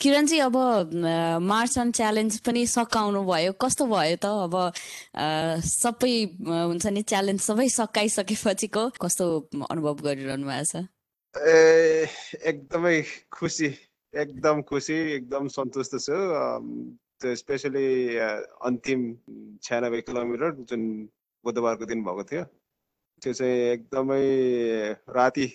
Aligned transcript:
किरणजी 0.00 0.38
अब 0.40 0.56
मार्चन 1.42 1.90
च्यालेन्ज 1.98 2.38
पनि 2.46 2.62
सकाउनु 2.66 3.22
भयो। 3.26 3.52
कस्तो 3.62 3.84
भयो 3.86 4.16
त? 4.22 4.26
अब 4.46 4.54
सबै 5.64 6.14
हुन्छ 6.38 6.86
नि 6.86 7.02
च्यालेन्ज 7.02 7.40
सबै 7.42 7.68
सकाइसकेपछिको 7.78 8.82
कस्तो 9.02 9.24
अनुभव 9.70 9.96
गरिरहनु 10.06 10.46
भएको 10.46 10.64
छ? 10.70 10.86
ए 11.34 12.06
एकदमै 12.50 12.96
खुसी 13.34 13.68
एकदम 14.14 14.62
खुसी 14.70 14.94
एकदम 15.18 15.48
सन्तुष्ट 15.58 15.94
छु। 16.06 16.16
त्यो 17.18 17.34
स्पेसली 17.34 17.86
अन्तिम 18.68 19.00
छ्यानब्बे 19.62 20.00
किलोमिटर 20.06 20.50
जुन 20.70 20.82
बुधबारको 21.44 21.84
दिन 21.90 22.02
भएको 22.06 22.22
थियो 22.30 22.44
त्यो 23.22 23.32
चाहिँ 23.34 23.58
एकदमै 23.74 24.22
राति 25.10 25.46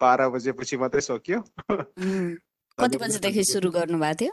बाह्र 0.00 0.28
बजेपछि 0.32 0.76
मात्रै 0.80 1.00
सकियो। 1.04 1.40
कति 2.78 2.96
बजेदेखि 2.96 3.44
सुरु 3.44 3.70
गर्नु 3.70 3.98
भएको 3.98 4.14
थियो? 4.20 4.32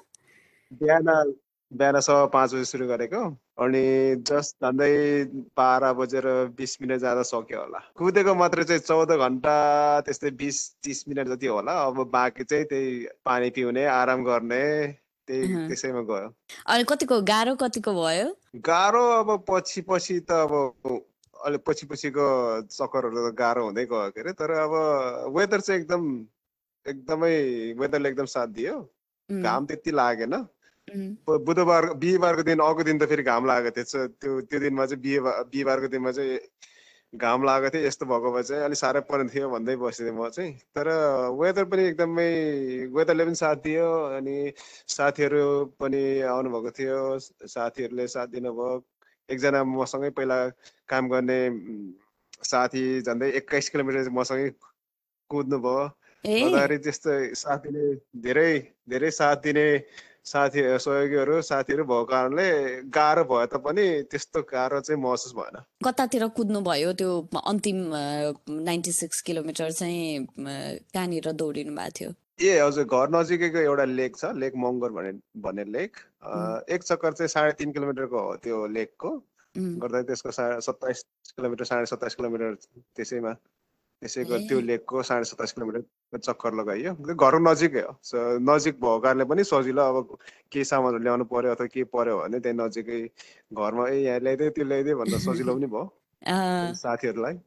बिहान 0.82 1.34
बिहान 1.72 2.00
सवा 2.00 2.26
पाँच 2.34 2.54
बजी 2.54 2.66
सुरु 2.66 2.88
गरेको। 2.88 3.22
अनि 3.64 3.84
जस्ट 4.28 4.64
झन्डै 4.64 4.92
बाह्र 5.58 5.92
बजेर 5.98 6.26
बिस 6.58 6.82
मिनट 6.82 7.00
जाँदा 7.02 7.24
सक्यो 7.24 7.60
होला। 7.60 7.80
कुदेको 7.98 8.36
मात्र 8.36 8.64
चाहिँ 8.64 8.82
चौध 8.86 9.12
घन्टा 9.18 9.56
त्यस्तै 10.06 10.32
बिस 10.38 10.58
तिस 10.84 11.08
मिनट 11.10 11.28
जति 11.28 11.48
होला। 11.48 11.74
अब 11.86 12.04
बाँकी 12.12 12.44
चाहिँ 12.44 12.66
त्यही 12.70 13.08
पानी 13.26 13.50
पिउने 13.50 13.86
आराम 13.86 14.24
गर्ने 14.24 14.66
त्यही 15.28 15.68
त्यसैमा 15.68 16.02
गयो। 16.06 16.30
अनि 16.70 16.84
कतिको 16.90 17.22
गाह्रो 17.26 17.56
कतिको 17.58 17.92
भयो? 17.98 18.30
गाह्रो 18.62 19.04
अब 19.20 19.46
पछि 19.50 19.82
पछि 19.90 20.20
त 20.30 20.32
अब 20.46 20.54
अलिक 21.46 21.62
पछि 21.68 21.86
पछिको 21.86 22.26
चक्करहरू 22.70 23.30
त 23.30 23.34
गाह्रो 23.36 23.64
हुँदै 23.66 23.86
गयो 23.86 24.10
के 24.14 24.22
अरे। 24.22 24.32
तर 24.38 24.52
अब 24.52 24.74
वेदर 25.34 25.60
चाहिँ 25.66 25.82
एकदम 25.82 26.04
एकदमै 26.86 27.34
वेदरले 27.80 28.10
एकदम 28.10 28.26
साथ 28.36 28.48
दियो। 28.58 28.76
घाम 29.30 29.66
त्यति 29.66 29.92
लागेन। 29.92 30.36
बुधबार 31.46 31.94
बिहिबारको 32.02 32.44
दिन 32.44 32.60
अर्को 32.62 32.84
दिन 32.84 33.00
त 33.00 33.10
फेरि 33.10 33.24
घाम 33.24 33.46
लागेको 33.46 33.84
थियो। 33.84 34.08
त्यो 34.22 34.42
त्यो 34.50 34.60
दिनमा 34.60 34.86
चाहिँ 34.86 35.02
बिहिबार 35.02 35.44
बिहिबारको 35.52 35.88
दिनमा 35.88 36.12
चाहिँ 36.12 36.40
घाम 37.14 37.44
लागेको 37.46 37.74
थियो। 37.74 37.88
यस्तो 37.88 38.06
भएको 38.06 38.32
भए 38.32 38.44
चाहिँ 38.44 38.64
अलिक 38.64 38.78
साह्रै 38.78 39.02
पर्ने 39.10 39.30
थियो 39.34 39.50
भन्दै 39.50 39.76
बस्थेँ 39.82 40.12
म 40.12 40.30
चाहिँ। 40.30 40.54
तर 40.78 40.88
वेदर 41.42 41.66
पनि 41.74 41.84
एकदमै 41.90 42.30
वेदरले 42.94 43.26
पनि 43.26 43.36
साथ 43.42 43.56
दियो 43.66 43.90
अनि 44.22 44.38
साथीहरू 44.88 45.44
पनि 45.82 46.04
आउनुभएको 46.22 46.72
थियो। 46.78 47.02
साथीहरूले 47.50 48.08
साथ 48.08 48.28
दिनुभयो। 48.38 48.70
एकजना 49.30 49.64
मसँगै 49.64 50.10
पहिला 50.14 50.38
काम 50.90 51.10
गर्ने 51.10 51.40
साथी 52.46 52.84
झन्डै 53.02 53.30
एक्काइस 53.42 53.70
किलोमिटर 53.70 54.10
मसँगै 54.14 54.50
कुद्नु 55.30 55.58
भयो 55.60 55.84
गर्दाखेरि 56.26 56.78
त्यस्तो 56.80 57.14
साथीले 57.36 57.86
धेरै 58.22 58.52
धेरै 58.90 59.12
साथ 59.14 59.44
दिने 59.44 59.68
साथी 60.26 60.62
सहयोगीहरू 60.80 61.42
साथीहरू 61.44 61.84
भएको 61.86 62.06
कारणले 62.06 62.48
गाह्रो 62.92 63.24
भए 63.26 63.46
तापनि 63.48 63.86
त्यस्तो 64.10 64.42
गाह्रो 64.48 64.80
चाहिँ 64.82 65.02
महसुस 65.02 65.34
भएन 65.36 65.62
कतातिर 65.86 66.28
कुद्नु 66.36 66.62
भयो 66.64 66.94
त्यो 66.96 67.12
अन्तिम 67.46 67.82
नाइन्टी 68.64 68.92
सिक्स 68.94 69.22
किलोमिटर 69.24 69.72
चाहिँ 69.74 70.26
कहाँनिर 70.40 71.32
दौडिनु 71.36 71.76
भएको 71.76 71.98
थियो 72.00 72.14
ए 72.42 72.58
हजुर 72.60 72.86
घर 72.86 73.10
नजिकैको 73.12 73.60
एउटा 73.62 73.86
लेक 73.92 74.18
छ 74.18 74.32
लेक 74.38 74.56
मङ्गर 74.58 74.90
भन्ने 74.92 75.12
भन्ने 75.42 75.64
लेक 75.72 76.02
एक 76.70 76.84
चक्कर 76.84 77.14
चाहिँ 77.14 77.30
साढे 77.30 77.52
तिन 77.60 77.72
किलोमिटरको 77.72 78.20
हो 78.22 78.36
त्यो 78.42 78.66
लेकको 78.72 79.12
गर्दा 79.56 80.02
त्यसको 80.04 80.32
साढे 80.34 80.62
सत्ताइस 80.64 81.06
किलोमिटर 81.30 81.66
साढे 81.66 81.86
सत्ताइस 81.88 82.16
किलोमिटर 82.16 82.58
त्यसैमा 82.96 83.36
त्यसैको 84.02 84.38
त्यो 84.48 84.60
लेकको 84.62 85.04
साढे 85.04 85.24
सत्ताइस 85.26 85.52
किलोमिटर 85.52 86.20
चक्कर 86.20 86.54
लगाइयो। 86.54 86.94
घर 87.16 87.40
नजिकै 87.42 87.82
हो। 87.82 87.94
नजिक 88.50 88.76
भएको 88.76 89.00
कारणले 89.00 89.26
पनि 89.26 89.44
सजिलो 89.44 89.82
अब 89.82 90.18
केही 90.52 90.66
सामानहरू 90.66 91.04
ल्याउनु 91.04 91.26
पर्यो 91.26 91.52
अथवा 91.52 91.68
के 91.68 91.84
पर्यो 91.96 92.18
भने 92.20 92.40
त्यही 92.40 92.58
नजिकै 92.58 93.00
घरमा 93.54 93.88
ए 93.90 93.98
यहाँ 94.04 94.20
ल्याइदियो 94.20 94.50
त्यो 94.58 94.66
ल्याइदियो 94.66 94.98
भन्दा 94.98 95.18
सजिलो 95.28 95.56
पनि 95.56 95.68
भयो। 95.68 95.86
साथीहरूलाई। 96.84 97.40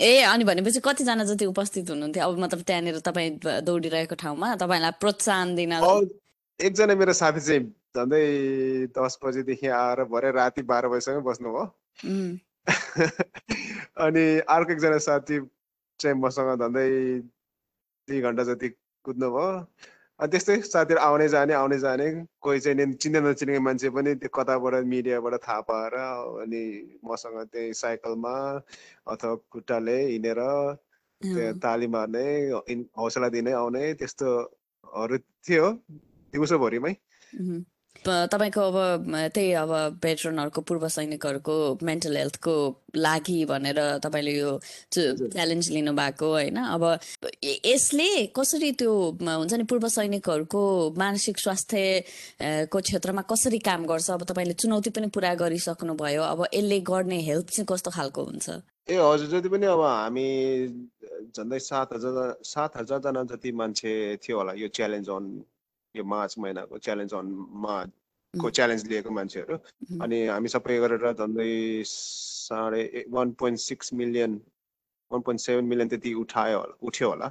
ए 0.00 0.22
अनि 0.22 0.44
भनेपछि 0.44 0.80
कतिजना 0.80 1.24
जति 1.24 1.46
उपस्थित 1.46 1.90
हुनुहुन्थ्यो? 1.90 2.28
अब 2.28 2.38
मतलब 2.38 2.62
त्यहाँनिर 2.62 2.98
तपाईँ 3.00 3.30
दौडिरहेको 3.64 4.14
ठाउँमा 4.14 4.54
तपाईँलाई 4.56 5.00
प्रोत्साहन 5.00 5.54
दिन 5.56 5.72
एकजना 6.60 6.94
मेरो 6.94 7.12
साथी 7.12 7.40
चाहिँ 7.40 7.64
झन्डै 7.96 8.22
दस 8.94 9.18
बजीदेखि 9.24 9.68
आएर 9.80 10.04
भरे 10.12 10.30
राति 10.32 10.62
बाह्र 10.62 10.88
बजीसम्म 10.88 11.20
बस्नुभयो। 11.24 11.64
अनि 14.06 14.24
अर्को 14.48 14.72
एकजना 14.72 14.98
साथी 14.98 15.38
चाहिँ 16.00 16.16
मसँग 16.20 16.50
झन्डै 16.60 16.88
दुई 18.08 18.20
घन्टा 18.20 18.42
जति 18.44 18.68
कुद्नु 19.04 19.28
भयो 19.30 19.50
अनि 20.20 20.30
त्यस्तै 20.32 20.56
साथीहरू 20.64 21.00
आउने 21.00 21.28
जाने 21.28 21.54
आउने 21.54 21.78
जाने 21.78 22.06
कोही 22.40 22.60
चाहिँ 22.60 22.92
चिने 22.94 23.20
नचिनेको 23.20 23.60
मान्छे 23.60 23.88
पनि 23.90 24.14
त्यो 24.20 24.28
कताबाट 24.34 24.74
मिडियाबाट 24.92 25.34
थाहा 25.44 25.60
पाएर 25.68 25.94
अनि 26.42 26.62
मसँग 27.04 27.38
त्यही 27.52 27.74
साइकलमा 27.80 28.34
अथवा 29.12 29.34
खुट्टाले 29.52 29.96
हिँडेर 30.02 30.40
त्यो 31.20 31.52
ताली 31.60 31.86
मार्ने 31.92 32.26
हौसला 32.98 33.28
दिने 33.36 33.52
आउने 33.52 33.82
त्यस्तोहरू 34.00 35.18
थियो 35.48 35.70
दिउँसोभरिमै। 36.32 36.94
तपाईँको 38.04 38.60
अब 38.60 38.76
त्यही 39.34 39.52
अब 39.62 39.70
भेटरनहरूको 40.02 40.60
पूर्व 40.68 40.88
सैनिकहरूको 40.88 41.56
मेन्टल 41.82 42.16
हेल्थको 42.16 42.54
लागि 42.96 43.44
भनेर 43.50 43.80
तपाईँले 44.04 44.32
यो 44.36 44.50
च्यालेन्ज 44.92 45.70
लिनुभएको 45.70 46.26
होइन? 46.30 46.56
अब 46.56 46.84
यसले 47.44 48.08
कसरी 48.36 48.72
त्यो 48.80 48.92
हुन्छ 49.20 49.52
नि 49.54 49.64
पूर्व 49.64 49.88
सैनिकहरूको 49.88 50.62
मानसिक 50.98 51.38
स्वास्थ्यको 51.38 52.80
क्षेत्रमा 52.80 53.22
कसरी 53.32 53.58
काम 53.58 53.86
गर्छ? 53.86 54.10
अब 54.10 54.22
तपाईँले 54.24 54.54
चुनौती 54.54 54.90
पनि 54.90 55.06
पुरा 55.14 55.34
गरिसक्नु 55.42 55.94
भयो 55.94 56.22
अब 56.22 56.46
यसले 56.54 56.80
गर्ने 56.92 57.20
हेल्प 57.28 57.46
चाहिँ 57.50 57.66
कस्तो 57.72 57.90
खालको 57.90 58.24
हुन्छ? 58.24 58.46
ए 58.90 58.96
हजुर 58.96 59.28
जति 59.28 59.48
पनि 59.48 59.66
अब 59.66 59.80
हामी 59.82 60.28
झन्डै 61.36 61.58
सात 61.58 61.92
हजार 61.94 62.36
सात 62.44 62.76
हजारजना 62.76 63.22
जति 63.34 63.52
मान्छे 63.52 63.92
थियो 64.22 64.36
होला 64.38 64.52
यो 64.62 64.68
च्यालेन्ज 64.68 65.08
अन 65.10 65.24
यो 65.96 66.04
मार्च 66.04 66.34
महिनाको 66.38 66.78
च्यालेन्ज 66.86 67.14
अन 67.14 67.26
मार्चको 67.64 68.50
च्यालेन्ज 68.50 68.86
लिएको 68.90 69.10
मान्छेहरू। 69.18 69.56
अनि 70.02 70.18
हामी 70.26 70.48
सबै 70.54 70.78
गरेर 70.84 71.12
झन्डै 71.12 71.50
साढे 71.86 73.04
one 73.16 73.32
point 73.40 73.58
six 73.60 73.92
million 74.00 74.40
one 75.10 75.20
point 75.26 75.40
seven 75.40 75.64
million 75.72 75.88
त्यति 75.88 76.14
उठायो 76.22 76.58
होला 76.58 76.74
उठ्यो 76.82 77.08
होला 77.10 77.28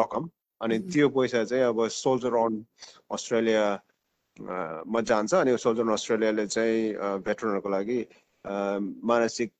रकम। 0.00 0.28
अनि 0.60 0.78
त्यो 0.92 1.08
पैसा 1.14 1.44
चाहिँ 1.44 1.64
अब 1.64 1.86
सोल्जर 1.92 2.34
अन 2.36 2.64
अस्ट्रेलिया 3.12 3.64
मा 4.92 5.00
जान्छ। 5.00 5.34
अनि 5.34 5.56
सोल्जर 5.58 5.82
अन 5.82 5.92
अस्ट्रेलियाले 5.92 6.46
चाहिँ 6.46 6.80
भेटरनहरूको 7.26 7.68
लागि 7.68 7.98
मानसिक 9.10 9.50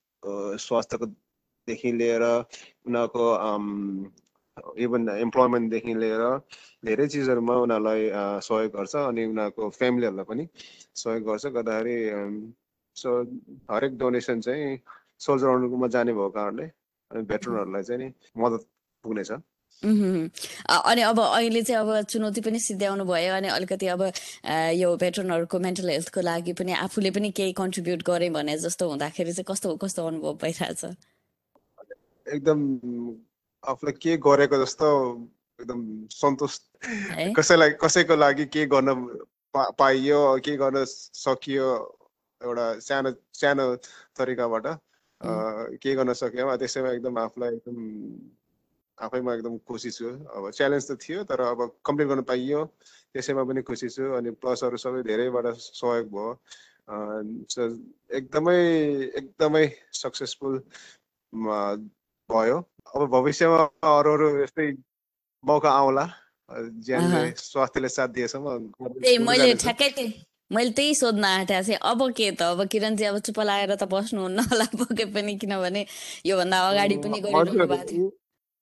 स्वास्थ्यकोदेखि 0.59 1.91
लिएर 1.91 2.23
उनीहरूको 2.23 3.25
इभन 4.85 5.09
इम्प्लोइमेन्टदेखि 5.25 5.93
लिएर 6.03 6.23
धेरै 6.85 7.07
चिजहरूमा 7.07 7.55
उनीहरूलाई 7.63 8.01
सहयोग 8.47 8.71
गर्छ 8.77 8.95
अनि 8.95 9.25
उनीहरूको 9.25 9.69
फ्यामिलीहरूलाई 9.79 10.25
पनि 10.29 10.47
सहयोग 10.95 11.23
गर्छ। 11.29 11.45
गर्दाखेरि 11.57 11.97
सो 12.95 13.09
हरेक 13.71 13.97
डोनेसन 13.97 14.41
चाहिँ 14.41 14.77
सोल्जरहरूमा 15.25 15.87
जाने 15.95 16.11
भएको 16.13 16.29
कारणले 16.37 16.65
अनि 17.11 17.21
भेटरनहरूलाई 17.31 17.83
चाहिँ 17.83 17.99
नि 18.01 18.07
मद्दत 18.37 18.65
पुग्नेछ। 19.05 19.31
अनि 19.81 21.01
अब 21.01 21.19
अहिले 21.19 21.61
चाहिँ 21.61 21.81
अब 21.81 22.05
चुनौती 22.09 22.41
पनि 22.41 22.59
सिद्ध्याउनु 22.59 23.05
भयो 23.05 23.33
अनि 23.33 23.47
अलिकति 23.47 23.87
अब 23.93 24.01
यो 24.73 24.95
भेटरनहरूको 24.97 25.59
मेन्टल 25.59 25.89
हेल्थको 25.89 26.21
लागि 26.21 26.53
पनि 26.57 26.71
आफूले 26.73 27.11
पनि 27.13 27.29
केही 27.37 27.53
कन्ट्रिब्युट 27.53 28.01
गरेँ 28.09 28.29
भने 28.33 28.57
जस्तो 28.57 28.89
हुँदाखेरि 28.89 29.33
चाहिँ 29.33 29.45
कस्तो 29.49 29.75
कस्तो 29.77 30.07
अनुभव 30.07 30.33
भइरहेछ? 30.41 30.81
एकदम 32.27 32.59
आफूलाई 33.63 33.93
के 34.01 34.17
गरेको 34.27 34.57
जस्तो 34.63 34.87
एकदम 35.59 35.81
सन्तोष 36.13 36.57
कसैलाई 37.37 37.69
कसैको 37.81 38.15
लागि 38.15 38.45
के 38.53 38.65
गर्न 38.73 38.93
पाइयो 39.53 40.19
के 40.45 40.55
गर्न 40.57 40.83
सकियो 40.85 41.69
एउटा 42.41 42.65
सानो 42.79 43.11
सानो 43.33 43.65
तरिकाबाट 44.17 44.65
के 45.81 45.95
गर्न 45.95 46.13
सक्यो 46.13 46.55
त्यसैमा 46.57 46.89
एकदम 46.91 47.17
आफूलाई 47.19 47.55
एकदम 47.55 47.77
आफैमा 48.97 49.33
एकदम 49.33 49.57
खुसी 49.67 49.91
छु। 49.91 50.09
अब 50.09 50.49
च्यालेन्ज 50.57 50.85
त 50.91 50.97
थियो 51.01 51.23
तर 51.29 51.41
अब 51.41 51.59
कम्प्लिट 51.85 52.07
गर्न 52.07 52.21
पाइयो 52.29 52.63
त्यसैमा 53.13 53.43
पनि 53.49 53.61
खुसी 53.61 53.89
छु 53.89 54.03
अनि 54.17 54.31
प्लसहरू 54.41 54.77
सबै 54.77 55.01
धेरैबाट 55.09 55.45
सहयोग 55.57 56.07
भयो। 56.13 56.29
एकदमै 58.19 58.57
एकदमै 59.21 59.65
सक्सेसफुल 60.01 60.55
भयो। 62.29 62.57
अब 62.95 63.05
भविष्यमा 63.11 63.63
अरू 63.87 64.13
अरू 64.13 64.27
यस्तै 64.43 64.71
मौका 65.43 65.71
आउला। 65.71 66.05
ज्यानले 66.87 67.31
स्वास्थ्यले 67.37 67.89
साथ 67.89 68.07
दिएसम्म 68.17 68.47
मैले 69.27 69.53
ठ्याक्कै 69.63 70.07
मैले 70.51 70.71
त्यही 70.71 70.93
सोध्न 70.95 71.23
आँटेको 71.25 71.67
थिएँ 71.67 71.77
अब 71.91 72.01
के 72.17 72.31
त? 72.31 72.41
अब 72.41 72.67
किरण 72.71 72.95
चाहिँ 72.95 73.11
अब 73.13 73.19
चुप 73.19 73.39
लगाएर 73.39 73.75
त 73.75 73.83
बस्नुहुन्न 73.91 74.39
होला 74.51 74.65
पके 74.81 75.05
पनि 75.11 75.35
किनभने 75.43 75.85
योभन्दा 76.25 76.57
अगाडि 76.69 76.97
पनि 77.03 77.19
गरिरहनु 77.19 77.67
भएको 77.67 77.83
थियो। 77.91 78.07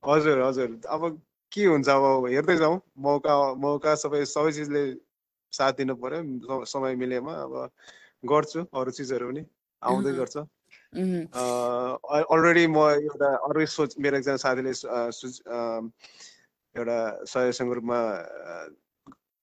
हजुर 0.03 0.41
हजुर। 0.41 0.69
अब 0.89 1.21
के 1.51 1.65
हुन्छ? 1.65 1.89
अब 1.89 2.25
हेर्दै 2.33 2.57
जाउँ। 2.57 2.79
मौका 3.05 3.35
मौका 3.65 3.95
सबै 4.01 4.25
सबै 4.25 4.51
चिजले 4.57 4.81
साथ 5.53 5.73
दिनु 5.77 5.95
पर्यो। 6.01 6.65
समय 6.65 6.95
मिलेमा 6.95 7.33
अब 7.45 7.53
गर्छु 8.23 8.65
अरू 8.73 8.91
चिजहरू 8.97 9.29
पनि 9.29 9.45
आउँदै 9.81 10.13
गर्छ। 10.19 10.37
अलरेडी 10.95 12.65
म 12.67 12.77
एउटा 12.95 13.29
अरू 13.47 13.65
सोच 13.67 13.95
मेरो 13.99 14.17
एकजना 14.17 14.37
साथीले 14.37 14.73
एउटा 16.75 16.97
सजेसन 17.27 17.71
रूपमा 17.73 17.99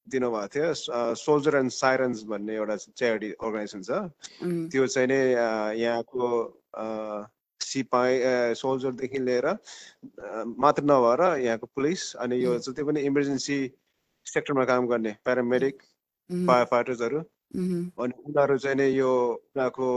दिनुभएको 0.06 0.48
थियो 0.54 1.14
सोल्जर 1.16 1.56
एन्ड 1.56 1.70
साइरन्स 1.72 2.22
भन्ने 2.24 2.54
एउटा 2.54 2.76
च्यारिटी 2.76 3.30
अर्गनाइजेसन 3.40 3.82
छ 3.82 4.00
त्यो 4.72 4.86
चाहिँ 4.86 5.08
नै 5.08 5.20
यहाँको 5.80 6.30
सिपाही 7.60 8.54
सोल्जरदेखि 8.54 9.18
लिएर 9.18 9.46
मात्र 10.58 10.82
नभएर 10.84 11.22
यहाँको 11.40 11.66
पुलिस 11.74 12.14
अनि 12.16 12.42
यो 12.44 12.58
जति 12.58 12.82
पनि 12.84 13.00
इमर्जेन्सी 13.10 13.58
सेक्टरमा 14.26 14.64
काम 14.64 14.86
गर्ने 14.86 15.12
प्यारामेडिक 15.24 15.82
फायर 16.30 16.64
फाइटर्सहरू 16.64 17.22
अनि 17.52 18.12
उनीहरू 18.26 18.56
चाहिँ 18.58 18.76
नै 18.76 18.88
यो 18.88 19.10
उनीहरूको 19.54 19.88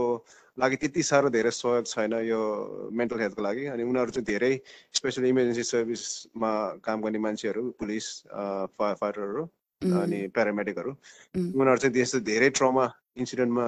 लागि 0.58 0.76
त्यति 0.82 1.02
साह्रो 1.02 1.28
धेरै 1.36 1.50
सहयोग 1.50 1.86
छैन 1.86 2.12
यो 2.28 2.40
मेन्टल 2.92 3.20
हेल्थको 3.20 3.42
लागि। 3.42 3.64
अनि 3.72 3.82
उनीहरू 3.82 4.10
चाहिँ 4.16 4.26
धेरै 4.26 4.52
स्पेसली 4.98 5.28
इमर्जेन्सी 5.28 5.62
सर्भिसमा 5.70 6.52
काम 6.84 7.02
गर्ने 7.02 7.18
मान्छेहरू 7.26 7.62
पुलिस 7.80 8.06
फायर 8.28 8.94
फाइटरहरू 9.00 9.44
अनि 10.02 10.20
प्यारामेडिकहरू 10.36 10.90
उनीहरू 11.36 11.76
चाहिँ 11.76 11.94
त्यस्तो 11.94 12.20
धेरै 12.28 12.50
ट्रमा 12.60 12.84
इन्सिडेन्टमा 13.16 13.66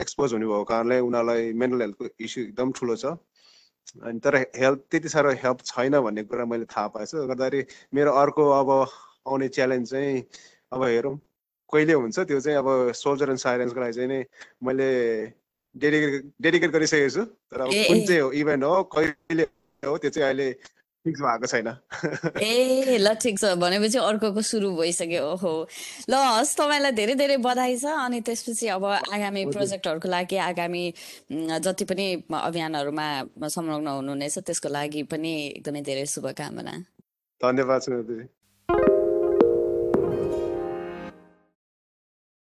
एक्सपोज 0.00 0.32
हुने 0.32 0.46
भएको 0.46 0.64
कारणले 0.72 0.98
उनीहरूलाई 1.04 1.52
मेन्टल 1.60 1.80
हेल्थको 1.82 2.04
इस्यु 2.24 2.44
एकदम 2.44 2.72
ठुलो 2.80 2.96
छ। 2.96 3.16
अनि 4.04 4.18
तर 4.24 4.36
हेल्थ 4.36 4.80
त्यति 4.90 5.08
साह्रो 5.08 5.30
हेल्प 5.44 5.58
छैन 5.70 6.00
भन्ने 6.00 6.22
कुरा 6.24 6.44
मैले 6.44 6.64
थाहा 6.72 6.88
पाएछु। 6.96 7.26
गर्दाखेरि 7.28 7.64
मेरो 7.94 8.12
अर्को 8.22 8.44
अब 8.60 8.68
आउने 9.28 9.48
च्यालेन्ज 9.48 9.90
चाहिँ 9.90 10.22
अब 10.72 10.82
हेरौँ। 10.84 11.16
कहिले 11.72 11.92
हुन्छ 11.92 12.18
त्यो 12.18 12.40
चाहिँ 12.40 12.58
अब 12.58 12.92
सोल्जर 12.92 13.28
एन्ड 13.28 13.40
साइलेन्सको 13.40 13.80
लागि 13.80 13.92
चाहिँ 13.92 14.08
नि 14.08 14.24
मैले 14.62 14.88
डेडिकेट 15.76 16.32
डेडिकेट 16.42 16.70
गरिसकेको 16.70 17.10
छु। 17.10 17.24
तर 17.24 17.60
अब 17.60 17.70
कुन 17.70 18.04
चाहिँ 18.06 18.20
हो 18.20 18.32
इभेन्ट 18.32 18.64
हो 18.64 18.82
कहिले 18.82 19.42
हो 19.82 19.96
त्यो 19.98 20.10
चाहिँ 20.10 20.26
अहिले 20.26 20.52
फिक्स 21.04 21.20
भएको 21.20 21.46
छैन। 21.46 21.68
ए 22.42 22.98
ल 22.98 23.14
ठिक 23.14 23.38
छ। 23.38 23.52
भनेपछि 23.54 23.98
अर्कोको 23.98 24.42
सुरु 24.42 24.70
भइसक्यो। 24.76 25.22
ओहो। 25.32 25.52
ल 26.10 26.14
हस् 26.14 26.56
तपाईँलाई 26.58 26.92
धेरै 26.92 27.14
धेरै 27.14 27.36
बधाई 27.36 27.76
छ। 27.76 27.84
अनि 27.84 28.20
त्यसपछि 28.20 28.66
अब 28.76 28.84
आगामी 28.84 29.44
प्रोजेक्टहरूको 29.52 30.08
लागि 30.08 30.36
आगामी 30.36 30.84
जति 31.32 31.84
पनि 31.84 32.06
अभियानहरूमा 32.32 33.08
संलग्न 33.48 33.88
हुनुहुनेछ 33.88 34.38
त्यसको 34.38 34.68
लागि 34.68 35.02
पनि 35.12 35.32
एकदमै 35.60 35.82
धेरै 35.82 36.06
शुभकामना। 36.06 36.74
धन्यवाद 37.40 37.80